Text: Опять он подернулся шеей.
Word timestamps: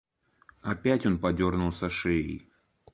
Опять 0.63 1.05
он 1.05 1.19
подернулся 1.19 1.87
шеей. 1.87 2.49